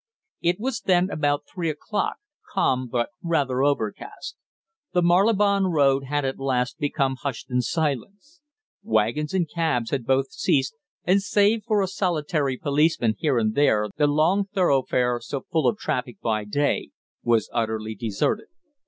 [0.41, 2.15] It was then about three o'clock,
[2.53, 4.35] calm, but rather overcast.
[4.93, 8.41] The Marylebone Road had at last become hushed in silence.
[8.81, 13.89] Wagons and cabs had both ceased, and save for a solitary policeman here and there
[13.95, 16.89] the long thoroughfare, so full of traffic by day,
[17.21, 18.47] was utterly deserted.